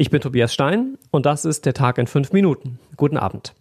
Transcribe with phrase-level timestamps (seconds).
[0.00, 2.78] Ich bin Tobias Stein und das ist der Tag in fünf Minuten.
[2.96, 3.56] Guten Abend.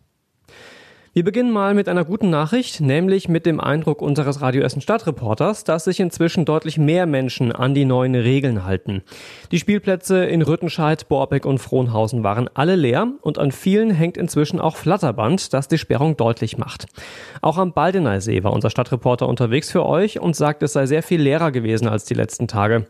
[1.18, 5.64] Wir beginnen mal mit einer guten Nachricht, nämlich mit dem Eindruck unseres Radio Essen Stadtreporters,
[5.64, 9.02] dass sich inzwischen deutlich mehr Menschen an die neuen Regeln halten.
[9.52, 14.60] Die Spielplätze in Rüttenscheid, Borbeck und Frohnhausen waren alle leer und an vielen hängt inzwischen
[14.60, 16.86] auch Flatterband, das die Sperrung deutlich macht.
[17.42, 21.20] Auch am Baldeneysee war unser Stadtreporter unterwegs für euch und sagt, es sei sehr viel
[21.20, 22.86] leerer gewesen als die letzten Tage.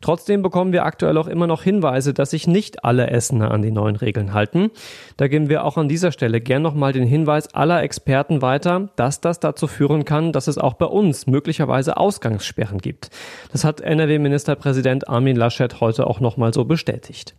[0.00, 3.70] Trotzdem bekommen wir aktuell auch immer noch Hinweise, dass sich nicht alle Essener an die
[3.70, 4.70] neuen Regeln halten.
[5.16, 9.20] Da geben wir auch an dieser Stelle gern nochmal den Hinweis aller Experten weiter, dass
[9.20, 13.10] das dazu führen kann, dass es auch bei uns möglicherweise Ausgangssperren gibt.
[13.52, 17.34] Das hat NRW-Ministerpräsident Armin Laschet heute auch nochmal so bestätigt.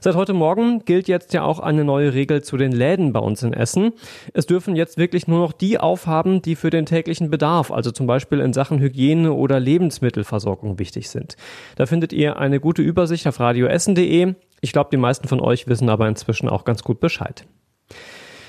[0.00, 3.42] Seit heute Morgen gilt jetzt ja auch eine neue Regel zu den Läden bei uns
[3.42, 3.92] in Essen.
[4.34, 8.06] Es dürfen jetzt wirklich nur noch die aufhaben, die für den täglichen Bedarf, also zum
[8.06, 11.36] Beispiel in Sachen Hygiene oder Lebensmittelversorgung wichtig sind.
[11.76, 14.34] Da findet ihr eine gute Übersicht auf radioessen.de.
[14.60, 17.46] Ich glaube, die meisten von euch wissen aber inzwischen auch ganz gut Bescheid.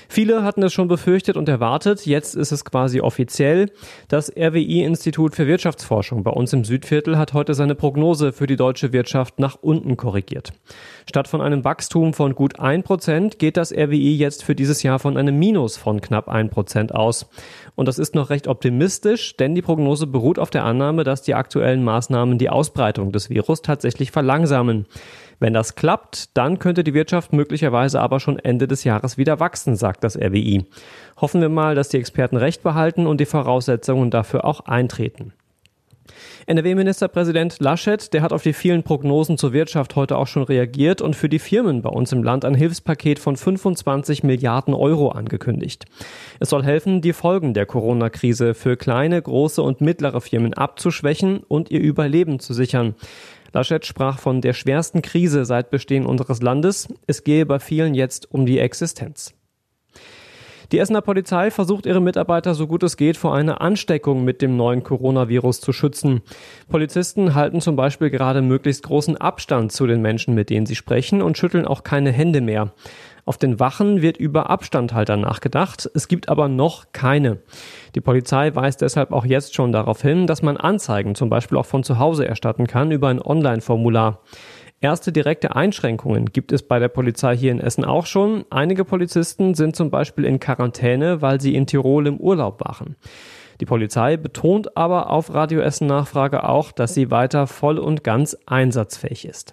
[0.08, 2.06] Viele hatten es schon befürchtet und erwartet.
[2.06, 3.70] Jetzt ist es quasi offiziell.
[4.08, 8.92] Das RWI-Institut für Wirtschaftsforschung bei uns im Südviertel hat heute seine Prognose für die deutsche
[8.92, 10.52] Wirtschaft nach unten korrigiert.
[11.08, 15.16] Statt von einem Wachstum von gut 1% geht das RWI jetzt für dieses Jahr von
[15.16, 17.26] einem Minus von knapp 1% aus.
[17.74, 21.34] Und das ist noch recht optimistisch, denn die Prognose beruht auf der Annahme, dass die
[21.34, 24.86] aktuellen Maßnahmen die Ausbreitung des Virus tatsächlich verlangsamen.
[25.40, 29.76] Wenn das klappt, dann könnte die Wirtschaft möglicherweise aber schon Ende des Jahres wieder wachsen,
[29.76, 30.64] sagt das RWI.
[31.20, 35.32] Hoffen wir mal, dass die Experten recht behalten und die Voraussetzungen dafür auch eintreten.
[36.46, 41.16] NRW-Ministerpräsident Laschet, der hat auf die vielen Prognosen zur Wirtschaft heute auch schon reagiert und
[41.16, 45.86] für die Firmen bei uns im Land ein Hilfspaket von 25 Milliarden Euro angekündigt.
[46.40, 51.70] Es soll helfen, die Folgen der Corona-Krise für kleine, große und mittlere Firmen abzuschwächen und
[51.70, 52.94] ihr Überleben zu sichern.
[53.54, 56.88] Laschet sprach von der schwersten Krise seit Bestehen unseres Landes.
[57.06, 59.32] Es gehe bei vielen jetzt um die Existenz.
[60.72, 64.56] Die Essener Polizei versucht ihre Mitarbeiter so gut es geht vor einer Ansteckung mit dem
[64.56, 66.22] neuen Coronavirus zu schützen.
[66.68, 71.22] Polizisten halten zum Beispiel gerade möglichst großen Abstand zu den Menschen, mit denen sie sprechen
[71.22, 72.72] und schütteln auch keine Hände mehr.
[73.26, 77.38] Auf den Wachen wird über Abstandhalter nachgedacht, es gibt aber noch keine.
[77.94, 81.64] Die Polizei weist deshalb auch jetzt schon darauf hin, dass man Anzeigen zum Beispiel auch
[81.64, 84.20] von zu Hause erstatten kann über ein Online-Formular.
[84.82, 88.44] Erste direkte Einschränkungen gibt es bei der Polizei hier in Essen auch schon.
[88.50, 92.96] Einige Polizisten sind zum Beispiel in Quarantäne, weil sie in Tirol im Urlaub waren.
[93.60, 98.36] Die Polizei betont aber auf Radio Essen Nachfrage auch, dass sie weiter voll und ganz
[98.44, 99.52] einsatzfähig ist.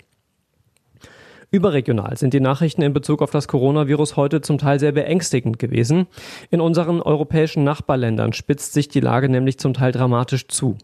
[1.53, 6.07] Überregional sind die Nachrichten in Bezug auf das Coronavirus heute zum Teil sehr beängstigend gewesen.
[6.49, 10.77] In unseren europäischen Nachbarländern spitzt sich die Lage nämlich zum Teil dramatisch zu.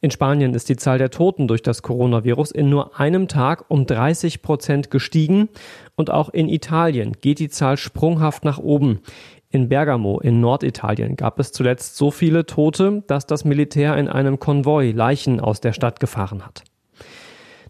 [0.00, 3.86] In Spanien ist die Zahl der Toten durch das Coronavirus in nur einem Tag um
[3.86, 5.48] 30 Prozent gestiegen
[5.94, 9.02] und auch in Italien geht die Zahl sprunghaft nach oben.
[9.50, 14.40] In Bergamo in Norditalien gab es zuletzt so viele Tote, dass das Militär in einem
[14.40, 16.64] Konvoi Leichen aus der Stadt gefahren hat.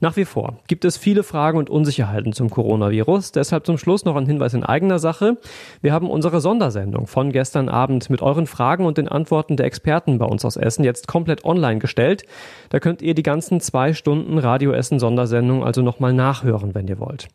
[0.03, 3.33] Nach wie vor gibt es viele Fragen und Unsicherheiten zum Coronavirus.
[3.33, 5.37] Deshalb zum Schluss noch ein Hinweis in eigener Sache.
[5.83, 10.17] Wir haben unsere Sondersendung von gestern Abend mit euren Fragen und den Antworten der Experten
[10.17, 12.25] bei uns aus Essen jetzt komplett online gestellt.
[12.71, 16.99] Da könnt ihr die ganzen zwei Stunden Radio Essen Sondersendung also nochmal nachhören, wenn ihr
[16.99, 17.29] wollt.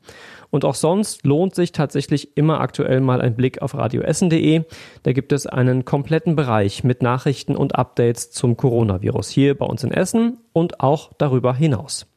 [0.50, 4.64] Und auch sonst lohnt sich tatsächlich immer aktuell mal ein Blick auf radioessen.de.
[5.04, 9.84] Da gibt es einen kompletten Bereich mit Nachrichten und Updates zum Coronavirus hier bei uns
[9.84, 12.08] in Essen und auch darüber hinaus.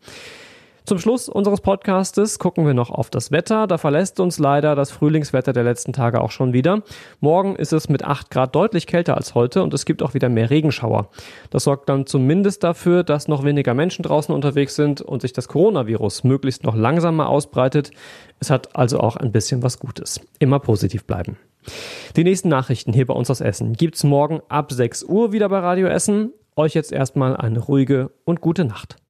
[0.84, 3.66] Zum Schluss unseres Podcastes gucken wir noch auf das Wetter.
[3.66, 6.82] Da verlässt uns leider das Frühlingswetter der letzten Tage auch schon wieder.
[7.20, 10.30] Morgen ist es mit 8 Grad deutlich kälter als heute und es gibt auch wieder
[10.30, 11.10] mehr Regenschauer.
[11.50, 15.48] Das sorgt dann zumindest dafür, dass noch weniger Menschen draußen unterwegs sind und sich das
[15.48, 17.90] Coronavirus möglichst noch langsamer ausbreitet.
[18.40, 20.22] Es hat also auch ein bisschen was Gutes.
[20.38, 21.36] Immer positiv bleiben.
[22.16, 25.58] Die nächsten Nachrichten hier bei uns aus Essen gibt's morgen ab 6 Uhr wieder bei
[25.58, 26.32] Radio Essen.
[26.58, 28.96] Euch jetzt erstmal eine ruhige und gute Nacht.